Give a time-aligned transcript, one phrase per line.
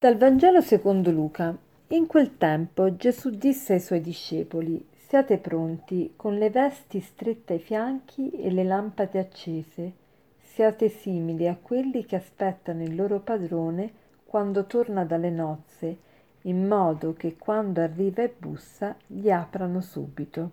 [0.00, 1.52] Dal Vangelo secondo Luca.
[1.88, 7.58] In quel tempo Gesù disse ai suoi discepoli, Siate pronti, con le vesti strette ai
[7.58, 9.92] fianchi e le lampade accese.
[10.38, 13.92] Siate simili a quelli che aspettano il loro padrone
[14.24, 15.96] quando torna dalle nozze,
[16.42, 20.50] in modo che quando arriva e bussa gli aprano subito.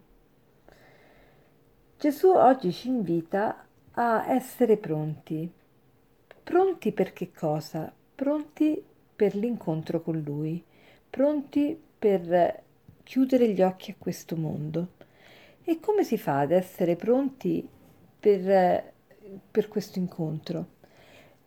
[1.99, 5.47] Gesù oggi ci invita a essere pronti.
[6.41, 7.93] Pronti per che cosa?
[8.15, 10.63] Pronti per l'incontro con Lui,
[11.09, 12.63] pronti per
[13.03, 14.87] chiudere gli occhi a questo mondo.
[15.63, 17.67] E come si fa ad essere pronti
[18.19, 18.93] per,
[19.49, 20.73] per questo incontro?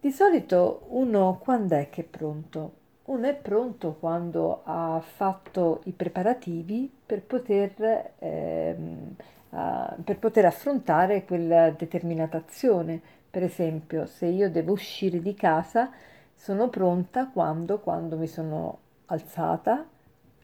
[0.01, 2.77] Di solito uno quando è che è pronto?
[3.05, 9.15] Uno è pronto quando ha fatto i preparativi per poter, ehm,
[9.51, 13.01] uh, per poter affrontare quella determinata azione.
[13.31, 15.91] Per esempio, se io devo uscire di casa,
[16.39, 19.85] sono pronta quando, quando mi sono alzata,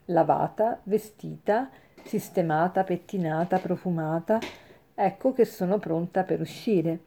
[0.06, 1.70] lavata, vestita,
[2.02, 4.40] sistemata, pettinata, profumata,
[4.92, 6.98] ecco che sono pronta per uscire.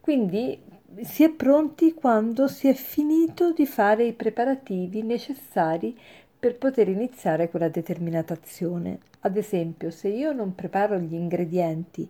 [0.00, 0.58] Quindi
[1.00, 5.98] si è pronti quando si è finito di fare i preparativi necessari
[6.38, 9.00] per poter iniziare quella determinata azione.
[9.20, 12.08] Ad esempio, se io non preparo gli ingredienti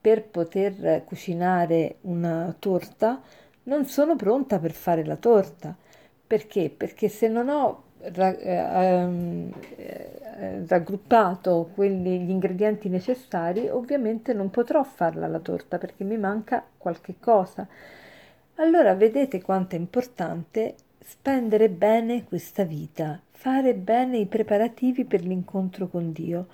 [0.00, 3.22] per poter cucinare una torta,
[3.64, 5.74] non sono pronta per fare la torta.
[6.26, 6.70] Perché?
[6.74, 7.82] Perché se non ho
[8.12, 16.04] ra- ehm, eh, raggruppato quelli, gli ingredienti necessari, ovviamente non potrò farla la torta perché
[16.04, 17.66] mi manca qualche cosa.
[18.56, 25.88] Allora vedete quanto è importante spendere bene questa vita, fare bene i preparativi per l'incontro
[25.88, 26.46] con Dio.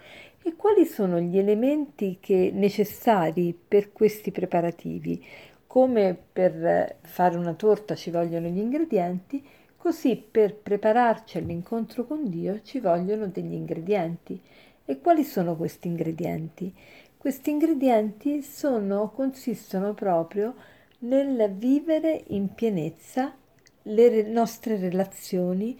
[0.42, 5.22] E quali sono gli elementi che, necessari per questi preparativi?
[5.68, 9.46] Come per fare una torta ci vogliono gli ingredienti,
[9.76, 14.40] così per prepararci all'incontro con Dio ci vogliono degli ingredienti.
[14.86, 16.74] E quali sono questi ingredienti?
[17.18, 20.54] Questi ingredienti sono, consistono proprio
[21.00, 23.34] nel vivere in pienezza
[23.82, 25.78] le nostre relazioni,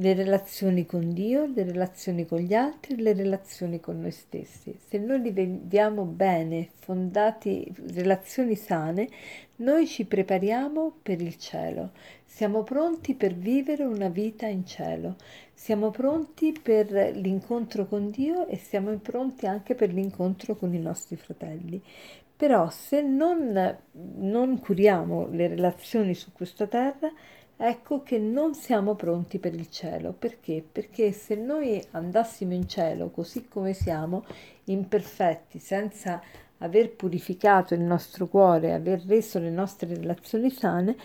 [0.00, 4.76] le relazioni con Dio, le relazioni con gli altri, le relazioni con noi stessi.
[4.86, 9.08] Se noi li vediamo bene, fondati relazioni sane,
[9.56, 11.90] noi ci prepariamo per il cielo.
[12.24, 15.16] Siamo pronti per vivere una vita in cielo.
[15.52, 21.16] Siamo pronti per l'incontro con Dio e siamo pronti anche per l'incontro con i nostri
[21.16, 21.82] fratelli.
[22.36, 23.76] Però se non,
[24.18, 27.10] non curiamo le relazioni su questa terra,
[27.60, 30.12] ecco che non siamo pronti per il cielo.
[30.12, 30.64] Perché?
[30.70, 34.24] Perché se noi andassimo in cielo così come siamo,
[34.64, 36.22] imperfetti, senza
[36.58, 40.96] aver purificato il nostro cuore, aver reso le nostre relazioni sane,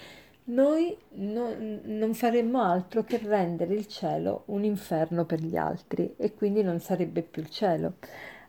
[0.45, 6.33] noi no, non faremmo altro che rendere il cielo un inferno per gli altri e
[6.33, 7.93] quindi non sarebbe più il cielo.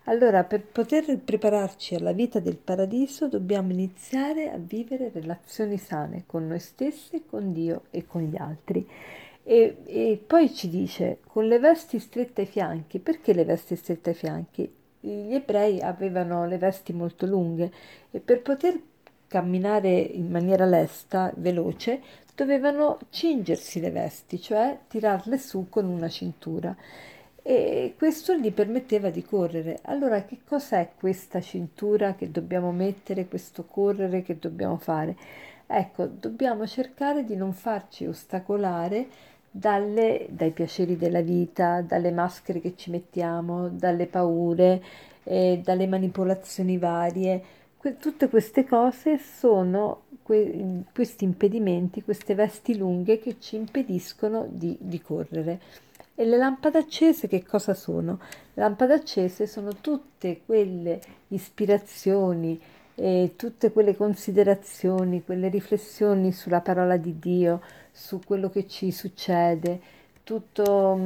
[0.07, 6.47] Allora, per poter prepararci alla vita del paradiso dobbiamo iniziare a vivere relazioni sane con
[6.47, 8.87] noi stessi, con Dio e con gli altri.
[9.43, 14.11] E, e poi ci dice, con le vesti strette ai fianchi, perché le vesti strette
[14.11, 14.75] ai fianchi?
[15.01, 17.73] Gli ebrei avevano le vesti molto lunghe
[18.11, 18.79] e per poter
[19.27, 22.03] camminare in maniera lesta, veloce,
[22.35, 26.77] dovevano cingersi le vesti, cioè tirarle su con una cintura
[27.47, 29.79] e questo gli permetteva di correre.
[29.83, 35.15] Allora, che cos'è questa cintura che dobbiamo mettere, questo correre che dobbiamo fare?
[35.67, 39.09] Ecco, dobbiamo cercare di non farci ostacolare
[39.51, 44.83] dalle, dai piaceri della vita, dalle maschere che ci mettiamo, dalle paure,
[45.25, 47.43] eh, dalle manipolazioni varie.
[47.77, 54.75] Que- tutte queste cose sono que- questi impedimenti, queste vesti lunghe che ci impediscono di,
[54.81, 55.61] di correre.
[56.15, 58.19] E le lampade accese che cosa sono?
[58.55, 62.61] Le lampade accese sono tutte quelle ispirazioni,
[62.97, 69.81] e tutte quelle considerazioni, quelle riflessioni sulla parola di Dio, su quello che ci succede,
[70.23, 70.97] tutto,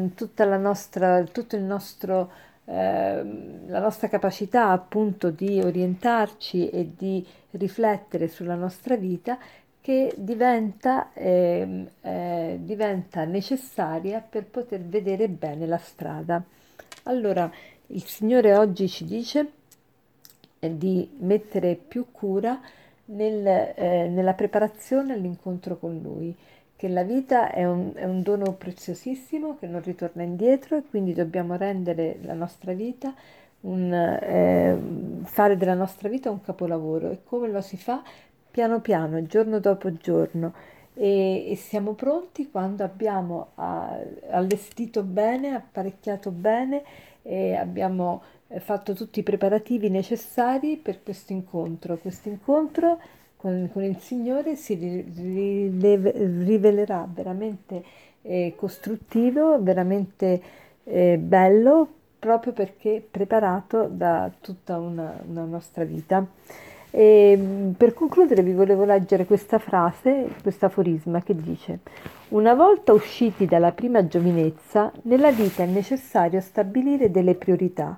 [0.59, 2.31] nostra, tutto il nostro,
[2.67, 9.39] eh, la nostra capacità appunto di orientarci e di riflettere sulla nostra vita
[9.89, 16.45] che diventa, eh, eh, diventa necessaria per poter vedere bene la strada.
[17.05, 17.51] Allora,
[17.87, 19.51] il Signore oggi ci dice
[20.59, 22.61] eh, di mettere più cura
[23.07, 26.37] nel, eh, nella preparazione all'incontro con Lui,
[26.77, 31.15] che la vita è un, è un, dono preziosissimo che non ritorna indietro e quindi
[31.15, 33.15] dobbiamo rendere la nostra vita
[33.61, 34.79] un, eh,
[35.23, 38.03] fare della nostra vita un capolavoro e come lo si fa
[38.59, 40.53] piano piano, giorno dopo giorno,
[40.95, 43.51] e, e siamo pronti quando abbiamo
[44.31, 46.83] allestito bene, apparecchiato bene
[47.23, 51.99] e abbiamo eh, fatto tutti i preparativi necessari per questo incontro.
[51.99, 52.99] Questo incontro
[53.37, 57.85] con, con il Signore si rileve, rivelerà veramente
[58.23, 60.43] eh, costruttivo, veramente
[60.83, 61.87] eh, bello,
[62.19, 66.27] proprio perché preparato da tutta una, una nostra vita.
[66.99, 71.79] E per concludere vi volevo leggere questa frase, questo aforisma che dice
[72.31, 77.97] Una volta usciti dalla prima giovinezza, nella vita è necessario stabilire delle priorità,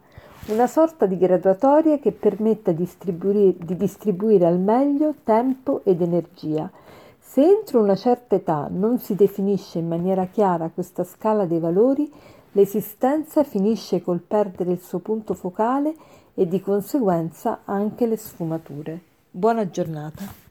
[0.48, 6.70] una sorta di graduatoria che permetta di di distribuire al meglio tempo ed energia.
[7.18, 12.12] Se entro una certa età non si definisce in maniera chiara questa scala dei valori,
[12.52, 15.94] l'esistenza finisce col perdere il suo punto focale
[16.34, 19.00] e di conseguenza anche le sfumature.
[19.30, 20.49] Buona giornata.